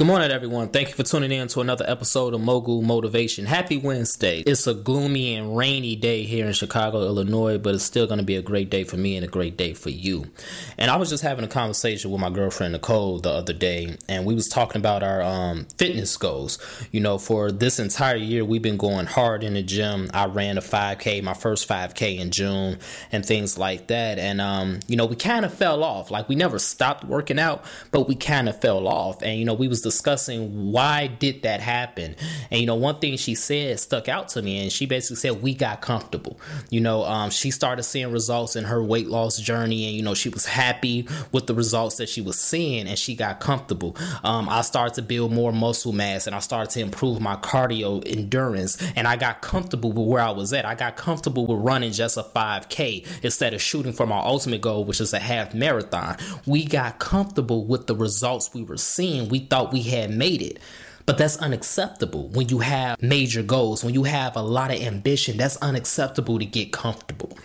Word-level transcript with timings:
Good 0.00 0.06
morning, 0.06 0.30
everyone. 0.30 0.70
Thank 0.70 0.88
you 0.88 0.94
for 0.94 1.02
tuning 1.02 1.30
in 1.30 1.48
to 1.48 1.60
another 1.60 1.84
episode 1.86 2.32
of 2.32 2.40
Mogul 2.40 2.80
Motivation. 2.80 3.44
Happy 3.44 3.76
Wednesday. 3.76 4.40
It's 4.46 4.66
a 4.66 4.72
gloomy 4.72 5.34
and 5.34 5.54
rainy 5.54 5.94
day 5.94 6.22
here 6.22 6.46
in 6.46 6.54
Chicago, 6.54 7.02
Illinois, 7.02 7.58
but 7.58 7.74
it's 7.74 7.84
still 7.84 8.06
going 8.06 8.16
to 8.16 8.24
be 8.24 8.36
a 8.36 8.40
great 8.40 8.70
day 8.70 8.82
for 8.84 8.96
me 8.96 9.16
and 9.16 9.26
a 9.26 9.28
great 9.28 9.58
day 9.58 9.74
for 9.74 9.90
you. 9.90 10.30
And 10.78 10.90
I 10.90 10.96
was 10.96 11.10
just 11.10 11.22
having 11.22 11.44
a 11.44 11.48
conversation 11.48 12.10
with 12.10 12.18
my 12.18 12.30
girlfriend 12.30 12.72
Nicole 12.72 13.18
the 13.18 13.28
other 13.28 13.52
day, 13.52 13.98
and 14.08 14.24
we 14.24 14.34
was 14.34 14.48
talking 14.48 14.78
about 14.78 15.02
our 15.02 15.20
um, 15.20 15.66
fitness 15.76 16.16
goals. 16.16 16.58
You 16.92 17.00
know, 17.00 17.18
for 17.18 17.52
this 17.52 17.78
entire 17.78 18.16
year, 18.16 18.42
we've 18.42 18.62
been 18.62 18.78
going 18.78 19.04
hard 19.04 19.44
in 19.44 19.52
the 19.52 19.62
gym. 19.62 20.08
I 20.14 20.24
ran 20.24 20.56
a 20.56 20.62
5K, 20.62 21.22
my 21.22 21.34
first 21.34 21.68
5K 21.68 22.20
in 22.20 22.30
June, 22.30 22.78
and 23.12 23.26
things 23.26 23.58
like 23.58 23.88
that. 23.88 24.18
And 24.18 24.40
um, 24.40 24.80
you 24.86 24.96
know, 24.96 25.04
we 25.04 25.16
kind 25.16 25.44
of 25.44 25.52
fell 25.52 25.84
off. 25.84 26.10
Like 26.10 26.26
we 26.26 26.36
never 26.36 26.58
stopped 26.58 27.04
working 27.04 27.38
out, 27.38 27.66
but 27.90 28.08
we 28.08 28.14
kind 28.14 28.48
of 28.48 28.58
fell 28.58 28.88
off. 28.88 29.20
And 29.20 29.38
you 29.38 29.44
know, 29.44 29.52
we 29.52 29.68
was 29.68 29.89
discussing 29.90 30.70
why 30.72 31.08
did 31.08 31.42
that 31.42 31.60
happen. 31.60 32.14
And 32.50 32.60
you 32.60 32.66
know 32.66 32.76
one 32.76 32.98
thing 33.00 33.16
she 33.16 33.34
said 33.34 33.80
stuck 33.80 34.08
out 34.08 34.28
to 34.30 34.42
me 34.42 34.62
and 34.62 34.72
she 34.72 34.86
basically 34.86 35.16
said 35.16 35.42
we 35.42 35.54
got 35.54 35.80
comfortable. 35.80 36.38
You 36.70 36.80
know 36.80 37.04
um, 37.04 37.30
she 37.30 37.50
started 37.50 37.82
seeing 37.82 38.12
results 38.12 38.54
in 38.56 38.64
her 38.64 38.82
weight 38.82 39.08
loss 39.08 39.38
journey 39.38 39.86
and 39.86 39.96
you 39.96 40.02
know 40.02 40.14
she 40.14 40.28
was 40.28 40.46
happy 40.46 41.08
with 41.32 41.46
the 41.46 41.54
results 41.54 41.96
that 41.96 42.08
she 42.08 42.20
was 42.20 42.38
seeing 42.38 42.86
and 42.86 42.98
she 42.98 43.14
got 43.14 43.40
comfortable. 43.40 43.96
Um, 44.22 44.48
i 44.48 44.62
started 44.62 44.94
to 44.94 45.02
build 45.02 45.32
more 45.32 45.52
muscle 45.52 45.92
mass 45.92 46.26
and 46.26 46.36
i 46.36 46.38
started 46.38 46.70
to 46.72 46.80
improve 46.80 47.20
my 47.20 47.36
cardio 47.36 48.06
endurance 48.06 48.80
and 48.94 49.08
i 49.08 49.16
got 49.16 49.40
comfortable 49.40 49.92
with 49.92 50.06
where 50.06 50.22
i 50.22 50.30
was 50.30 50.52
at. 50.52 50.64
I 50.64 50.74
got 50.74 50.96
comfortable 50.96 51.46
with 51.46 51.58
running 51.60 51.92
just 51.92 52.16
a 52.16 52.22
5k 52.22 53.24
instead 53.24 53.54
of 53.54 53.60
shooting 53.60 53.92
for 53.92 54.06
my 54.06 54.18
ultimate 54.18 54.60
goal 54.60 54.84
which 54.84 55.00
is 55.00 55.12
a 55.12 55.18
half 55.18 55.54
marathon. 55.54 56.16
We 56.46 56.64
got 56.64 56.98
comfortable 56.98 57.64
with 57.64 57.86
the 57.86 57.96
results 57.96 58.52
we 58.54 58.62
were 58.62 58.76
seeing. 58.76 59.28
We 59.28 59.40
thought 59.40 59.72
we 59.72 59.79
we 59.80 59.90
had 59.90 60.10
made 60.10 60.42
it. 60.42 60.58
But 61.06 61.18
that's 61.18 61.38
unacceptable 61.38 62.28
when 62.28 62.48
you 62.48 62.58
have 62.58 63.00
major 63.02 63.42
goals, 63.42 63.82
when 63.82 63.94
you 63.94 64.04
have 64.04 64.36
a 64.36 64.42
lot 64.42 64.70
of 64.70 64.80
ambition. 64.80 65.36
That's 65.36 65.56
unacceptable 65.56 66.38
to 66.38 66.44
get 66.44 66.72
comfortable. 66.72 67.36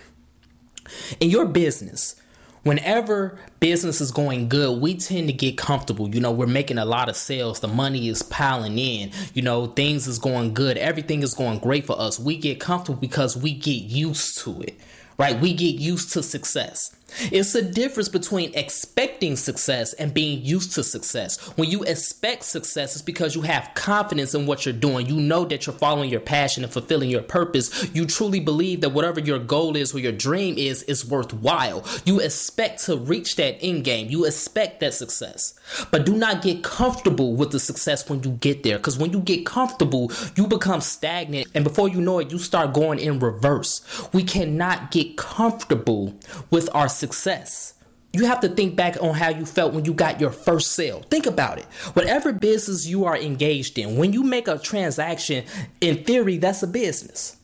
In 1.18 1.30
your 1.30 1.46
business, 1.46 2.14
whenever 2.62 3.38
business 3.58 4.00
is 4.00 4.12
going 4.12 4.48
good, 4.48 4.80
we 4.80 4.94
tend 4.94 5.28
to 5.28 5.32
get 5.32 5.56
comfortable. 5.56 6.08
You 6.14 6.20
know, 6.20 6.30
we're 6.30 6.46
making 6.46 6.78
a 6.78 6.84
lot 6.84 7.08
of 7.08 7.16
sales, 7.16 7.60
the 7.60 7.68
money 7.68 8.08
is 8.08 8.22
piling 8.22 8.78
in, 8.78 9.10
you 9.34 9.42
know, 9.42 9.66
things 9.66 10.06
is 10.06 10.18
going 10.18 10.54
good, 10.54 10.76
everything 10.76 11.22
is 11.22 11.34
going 11.34 11.58
great 11.58 11.86
for 11.86 11.98
us. 11.98 12.20
We 12.20 12.36
get 12.36 12.60
comfortable 12.60 13.00
because 13.00 13.36
we 13.36 13.52
get 13.54 13.82
used 13.82 14.38
to 14.44 14.60
it, 14.60 14.78
right? 15.18 15.40
We 15.40 15.54
get 15.54 15.76
used 15.76 16.12
to 16.12 16.22
success. 16.22 16.94
It's 17.20 17.54
a 17.54 17.62
difference 17.62 18.08
between 18.08 18.52
expecting 18.54 19.36
success 19.36 19.92
and 19.94 20.12
being 20.12 20.42
used 20.42 20.72
to 20.74 20.82
success. 20.82 21.38
When 21.56 21.70
you 21.70 21.82
expect 21.84 22.42
success, 22.44 22.94
it's 22.94 23.02
because 23.02 23.34
you 23.34 23.42
have 23.42 23.70
confidence 23.74 24.34
in 24.34 24.46
what 24.46 24.66
you're 24.66 24.74
doing. 24.74 25.06
You 25.06 25.16
know 25.16 25.44
that 25.46 25.66
you're 25.66 25.76
following 25.76 26.10
your 26.10 26.20
passion 26.20 26.64
and 26.64 26.72
fulfilling 26.72 27.08
your 27.08 27.22
purpose. 27.22 27.88
You 27.94 28.06
truly 28.06 28.40
believe 28.40 28.80
that 28.80 28.90
whatever 28.90 29.20
your 29.20 29.38
goal 29.38 29.76
is 29.76 29.94
or 29.94 30.00
your 30.00 30.12
dream 30.12 30.58
is, 30.58 30.82
is 30.84 31.06
worthwhile. 31.06 31.84
You 32.04 32.20
expect 32.20 32.84
to 32.84 32.96
reach 32.96 33.36
that 33.36 33.58
end 33.62 33.84
game. 33.84 34.08
You 34.08 34.24
expect 34.24 34.80
that 34.80 34.94
success. 34.94 35.54
But 35.90 36.06
do 36.06 36.14
not 36.14 36.42
get 36.42 36.62
comfortable 36.62 37.34
with 37.34 37.50
the 37.50 37.60
success 37.60 38.08
when 38.08 38.22
you 38.22 38.30
get 38.30 38.62
there. 38.62 38.78
Because 38.78 38.98
when 38.98 39.12
you 39.12 39.20
get 39.20 39.46
comfortable, 39.46 40.12
you 40.34 40.46
become 40.46 40.80
stagnant. 40.80 41.48
And 41.54 41.64
before 41.64 41.88
you 41.88 42.00
know 42.00 42.18
it, 42.18 42.30
you 42.30 42.38
start 42.38 42.74
going 42.74 42.98
in 42.98 43.20
reverse. 43.20 43.80
We 44.12 44.22
cannot 44.22 44.90
get 44.90 45.16
comfortable 45.16 46.14
with 46.50 46.68
our 46.74 46.88
success. 46.96 47.74
You 48.12 48.24
have 48.24 48.40
to 48.40 48.48
think 48.48 48.76
back 48.76 48.96
on 49.02 49.14
how 49.14 49.28
you 49.28 49.44
felt 49.44 49.74
when 49.74 49.84
you 49.84 49.92
got 49.92 50.20
your 50.20 50.30
first 50.30 50.72
sale. 50.72 51.02
Think 51.10 51.26
about 51.26 51.58
it. 51.58 51.66
Whatever 51.92 52.32
business 52.32 52.86
you 52.86 53.04
are 53.04 53.16
engaged 53.16 53.78
in, 53.78 53.96
when 53.96 54.14
you 54.14 54.22
make 54.22 54.48
a 54.48 54.58
transaction, 54.58 55.44
in 55.82 56.02
theory, 56.04 56.38
that's 56.38 56.62
a 56.62 56.66
business. 56.66 57.36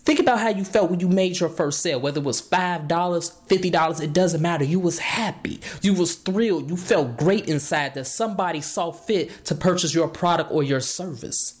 Think 0.00 0.20
about 0.20 0.38
how 0.38 0.50
you 0.50 0.62
felt 0.62 0.90
when 0.90 1.00
you 1.00 1.08
made 1.08 1.40
your 1.40 1.48
first 1.48 1.80
sale, 1.80 1.98
whether 1.98 2.20
it 2.20 2.24
was 2.24 2.40
$5, 2.40 2.86
$50, 2.86 4.00
it 4.00 4.12
doesn't 4.12 4.42
matter. 4.42 4.62
You 4.62 4.78
was 4.78 5.00
happy. 5.00 5.60
You 5.82 5.94
was 5.94 6.14
thrilled. 6.14 6.70
You 6.70 6.76
felt 6.76 7.16
great 7.16 7.48
inside 7.48 7.94
that 7.94 8.06
somebody 8.06 8.60
saw 8.60 8.92
fit 8.92 9.44
to 9.46 9.56
purchase 9.56 9.94
your 9.94 10.06
product 10.06 10.52
or 10.52 10.62
your 10.62 10.80
service. 10.80 11.60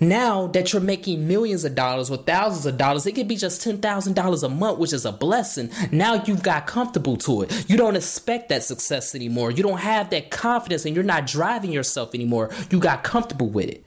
Now 0.00 0.46
that 0.48 0.72
you're 0.72 0.82
making 0.82 1.26
millions 1.26 1.64
of 1.64 1.74
dollars 1.74 2.10
or 2.10 2.16
thousands 2.16 2.66
of 2.66 2.76
dollars, 2.76 3.06
it 3.06 3.12
could 3.12 3.28
be 3.28 3.36
just 3.36 3.66
$10,000 3.66 4.42
a 4.42 4.48
month, 4.48 4.78
which 4.78 4.92
is 4.92 5.04
a 5.04 5.12
blessing. 5.12 5.70
Now 5.90 6.22
you've 6.24 6.42
got 6.42 6.66
comfortable 6.66 7.16
to 7.18 7.42
it. 7.42 7.68
You 7.68 7.76
don't 7.76 7.96
expect 7.96 8.48
that 8.48 8.64
success 8.64 9.14
anymore. 9.14 9.50
You 9.50 9.62
don't 9.62 9.78
have 9.78 10.10
that 10.10 10.30
confidence 10.30 10.84
and 10.84 10.94
you're 10.94 11.04
not 11.04 11.26
driving 11.26 11.72
yourself 11.72 12.14
anymore. 12.14 12.50
You 12.70 12.78
got 12.78 13.04
comfortable 13.04 13.48
with 13.48 13.68
it. 13.68 13.84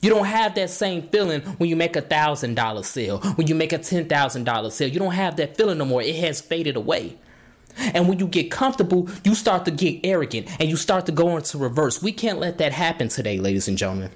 You 0.00 0.10
don't 0.10 0.26
have 0.26 0.56
that 0.56 0.70
same 0.70 1.02
feeling 1.08 1.42
when 1.42 1.70
you 1.70 1.76
make 1.76 1.94
a 1.94 2.00
thousand 2.00 2.56
dollar 2.56 2.82
sale, 2.82 3.20
when 3.36 3.46
you 3.46 3.54
make 3.54 3.72
a 3.72 3.78
ten 3.78 4.08
thousand 4.08 4.44
dollar 4.44 4.70
sale. 4.70 4.88
You 4.88 4.98
don't 4.98 5.12
have 5.12 5.36
that 5.36 5.56
feeling 5.56 5.78
no 5.78 5.84
more. 5.84 6.02
It 6.02 6.16
has 6.16 6.40
faded 6.40 6.74
away. 6.74 7.16
And 7.78 8.08
when 8.08 8.18
you 8.18 8.26
get 8.26 8.50
comfortable, 8.50 9.08
you 9.24 9.34
start 9.34 9.64
to 9.64 9.70
get 9.70 10.00
arrogant 10.04 10.48
and 10.60 10.68
you 10.68 10.76
start 10.76 11.06
to 11.06 11.12
go 11.12 11.36
into 11.36 11.56
reverse. 11.56 12.02
We 12.02 12.12
can't 12.12 12.38
let 12.38 12.58
that 12.58 12.72
happen 12.72 13.08
today, 13.08 13.38
ladies 13.38 13.68
and 13.68 13.78
gentlemen. 13.78 14.10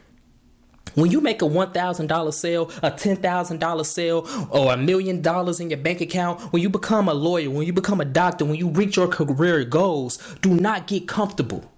When 0.96 1.10
you 1.10 1.20
make 1.20 1.42
a 1.42 1.44
$1,000 1.44 2.32
sale, 2.32 2.70
a 2.82 2.90
$10,000 2.90 3.86
sale, 3.86 4.48
or 4.50 4.72
a 4.72 4.78
million 4.78 5.20
dollars 5.20 5.60
in 5.60 5.68
your 5.68 5.78
bank 5.78 6.00
account, 6.00 6.40
when 6.54 6.62
you 6.62 6.70
become 6.70 7.06
a 7.06 7.12
lawyer, 7.12 7.50
when 7.50 7.66
you 7.66 7.74
become 7.74 8.00
a 8.00 8.04
doctor, 8.06 8.46
when 8.46 8.54
you 8.54 8.70
reach 8.70 8.96
your 8.96 9.06
career 9.06 9.62
goals, 9.64 10.18
do 10.40 10.54
not 10.54 10.86
get 10.86 11.06
comfortable. 11.06 11.70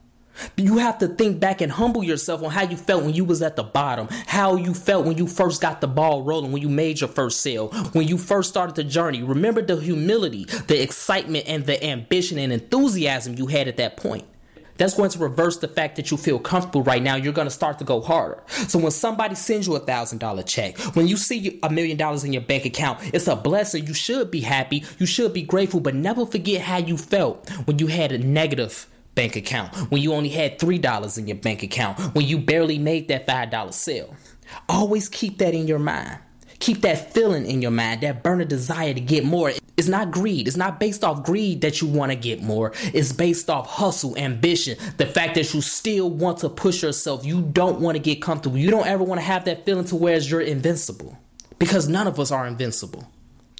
You 0.56 0.78
have 0.78 0.98
to 0.98 1.08
think 1.08 1.40
back 1.40 1.60
and 1.60 1.72
humble 1.72 2.04
yourself 2.04 2.44
on 2.44 2.52
how 2.52 2.62
you 2.62 2.76
felt 2.76 3.02
when 3.02 3.12
you 3.12 3.24
was 3.24 3.42
at 3.42 3.56
the 3.56 3.64
bottom, 3.64 4.06
how 4.28 4.54
you 4.54 4.72
felt 4.72 5.04
when 5.04 5.18
you 5.18 5.26
first 5.26 5.60
got 5.60 5.80
the 5.80 5.88
ball 5.88 6.22
rolling, 6.22 6.52
when 6.52 6.62
you 6.62 6.68
made 6.68 7.00
your 7.00 7.08
first 7.08 7.40
sale, 7.40 7.70
when 7.94 8.06
you 8.06 8.16
first 8.16 8.48
started 8.50 8.76
the 8.76 8.84
journey. 8.84 9.24
Remember 9.24 9.62
the 9.62 9.74
humility, 9.74 10.44
the 10.68 10.80
excitement, 10.80 11.46
and 11.48 11.66
the 11.66 11.82
ambition 11.84 12.38
and 12.38 12.52
enthusiasm 12.52 13.34
you 13.34 13.46
had 13.46 13.66
at 13.66 13.78
that 13.78 13.96
point 13.96 14.26
that's 14.78 14.94
going 14.94 15.10
to 15.10 15.18
reverse 15.18 15.58
the 15.58 15.68
fact 15.68 15.96
that 15.96 16.10
you 16.10 16.16
feel 16.16 16.38
comfortable 16.38 16.82
right 16.82 17.02
now. 17.02 17.16
You're 17.16 17.32
going 17.32 17.46
to 17.46 17.54
start 17.54 17.78
to 17.80 17.84
go 17.84 18.00
harder. 18.00 18.42
So 18.68 18.78
when 18.78 18.90
somebody 18.90 19.34
sends 19.34 19.66
you 19.66 19.76
a 19.76 19.80
thousand 19.80 20.18
dollar 20.18 20.42
check, 20.42 20.78
when 20.96 21.06
you 21.06 21.16
see 21.16 21.58
a 21.62 21.70
million 21.70 21.96
dollars 21.96 22.24
in 22.24 22.32
your 22.32 22.42
bank 22.42 22.64
account, 22.64 23.00
it's 23.12 23.28
a 23.28 23.36
blessing. 23.36 23.86
You 23.86 23.94
should 23.94 24.30
be 24.30 24.40
happy. 24.40 24.84
You 24.98 25.06
should 25.06 25.32
be 25.32 25.42
grateful, 25.42 25.80
but 25.80 25.94
never 25.94 26.24
forget 26.24 26.62
how 26.62 26.78
you 26.78 26.96
felt 26.96 27.48
when 27.66 27.78
you 27.78 27.88
had 27.88 28.12
a 28.12 28.18
negative 28.18 28.86
bank 29.14 29.34
account, 29.34 29.74
when 29.90 30.00
you 30.00 30.12
only 30.12 30.28
had 30.28 30.58
$3 30.60 31.18
in 31.18 31.26
your 31.26 31.36
bank 31.36 31.64
account, 31.64 31.98
when 32.14 32.24
you 32.24 32.38
barely 32.38 32.78
made 32.78 33.08
that 33.08 33.26
$5 33.26 33.72
sale. 33.72 34.14
Always 34.68 35.08
keep 35.08 35.38
that 35.38 35.54
in 35.54 35.66
your 35.66 35.80
mind. 35.80 36.18
Keep 36.68 36.82
that 36.82 37.14
feeling 37.14 37.46
in 37.46 37.62
your 37.62 37.70
mind, 37.70 38.02
that 38.02 38.22
burning 38.22 38.46
desire 38.46 38.92
to 38.92 39.00
get 39.00 39.24
more. 39.24 39.50
It's 39.78 39.88
not 39.88 40.10
greed. 40.10 40.46
It's 40.46 40.56
not 40.58 40.78
based 40.78 41.02
off 41.02 41.22
greed 41.22 41.62
that 41.62 41.80
you 41.80 41.88
want 41.88 42.12
to 42.12 42.16
get 42.16 42.42
more. 42.42 42.74
It's 42.92 43.10
based 43.10 43.48
off 43.48 43.66
hustle, 43.66 44.14
ambition, 44.18 44.76
the 44.98 45.06
fact 45.06 45.36
that 45.36 45.54
you 45.54 45.62
still 45.62 46.10
want 46.10 46.40
to 46.40 46.50
push 46.50 46.82
yourself. 46.82 47.24
You 47.24 47.40
don't 47.40 47.80
want 47.80 47.96
to 47.96 48.02
get 48.02 48.20
comfortable. 48.20 48.58
You 48.58 48.70
don't 48.70 48.86
ever 48.86 49.02
want 49.02 49.18
to 49.18 49.24
have 49.24 49.46
that 49.46 49.64
feeling 49.64 49.86
to 49.86 49.96
where 49.96 50.18
you're 50.18 50.42
invincible. 50.42 51.16
Because 51.58 51.88
none 51.88 52.06
of 52.06 52.20
us 52.20 52.30
are 52.30 52.46
invincible. 52.46 53.10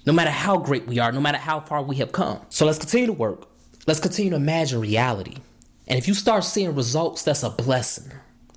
No 0.05 0.13
matter 0.13 0.29
how 0.29 0.57
great 0.57 0.85
we 0.85 0.99
are, 0.99 1.11
no 1.11 1.19
matter 1.19 1.39
how 1.39 1.61
far 1.61 1.81
we 1.81 1.95
have 1.95 2.11
come. 2.11 2.39
So 2.49 2.67
let's 2.67 2.77
continue 2.77 3.07
to 3.07 3.13
work. 3.13 3.47
Let's 3.87 3.99
continue 3.99 4.29
to 4.29 4.35
imagine 4.35 4.81
reality. 4.81 5.37
And 5.87 5.97
if 5.97 6.07
you 6.07 6.13
start 6.13 6.43
seeing 6.43 6.75
results, 6.75 7.23
that's 7.23 7.41
a 7.41 7.49
blessing. 7.49 8.11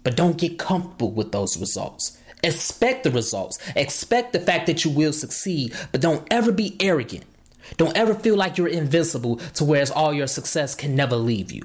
But 0.04 0.14
don't 0.14 0.36
get 0.36 0.58
comfortable 0.58 1.10
with 1.10 1.32
those 1.32 1.56
results. 1.56 2.18
Expect 2.42 3.04
the 3.04 3.10
results. 3.10 3.58
Expect 3.76 4.32
the 4.32 4.40
fact 4.40 4.66
that 4.66 4.84
you 4.84 4.90
will 4.90 5.12
succeed, 5.12 5.74
but 5.92 6.00
don't 6.00 6.26
ever 6.30 6.50
be 6.52 6.76
arrogant. 6.80 7.24
Don't 7.76 7.96
ever 7.96 8.14
feel 8.14 8.36
like 8.36 8.58
you're 8.58 8.68
invincible 8.68 9.36
to 9.54 9.64
whereas 9.64 9.90
all 9.90 10.12
your 10.12 10.26
success 10.26 10.74
can 10.74 10.96
never 10.96 11.16
leave 11.16 11.52
you. 11.52 11.62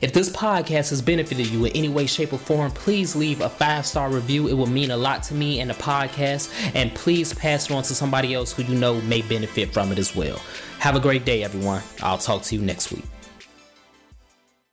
If 0.00 0.12
this 0.12 0.30
podcast 0.30 0.90
has 0.90 1.02
benefited 1.02 1.48
you 1.48 1.64
in 1.66 1.72
any 1.72 1.88
way, 1.88 2.06
shape, 2.06 2.32
or 2.32 2.38
form, 2.38 2.70
please 2.70 3.14
leave 3.14 3.40
a 3.40 3.48
five 3.48 3.84
star 3.84 4.10
review. 4.10 4.48
It 4.48 4.54
will 4.54 4.66
mean 4.66 4.90
a 4.90 4.96
lot 4.96 5.22
to 5.24 5.34
me 5.34 5.60
and 5.60 5.68
the 5.68 5.74
podcast. 5.74 6.50
And 6.74 6.94
please 6.94 7.34
pass 7.34 7.68
it 7.68 7.74
on 7.74 7.82
to 7.82 7.94
somebody 7.94 8.32
else 8.32 8.52
who 8.52 8.62
you 8.62 8.78
know 8.78 9.00
may 9.02 9.22
benefit 9.22 9.72
from 9.72 9.92
it 9.92 9.98
as 9.98 10.14
well. 10.14 10.40
Have 10.78 10.96
a 10.96 11.00
great 11.00 11.24
day, 11.24 11.42
everyone. 11.42 11.82
I'll 12.00 12.18
talk 12.18 12.42
to 12.44 12.54
you 12.54 12.62
next 12.62 12.92
week. 12.92 13.04